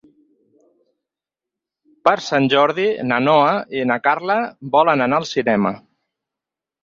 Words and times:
Per 2.07 2.13
Sant 2.29 2.47
Jordi 2.53 2.87
na 3.11 3.19
Noa 3.27 3.51
i 3.81 3.85
na 3.91 3.99
Carla 4.07 4.37
volen 4.77 5.05
anar 5.07 5.19
al 5.23 5.27
cinema. 5.35 5.75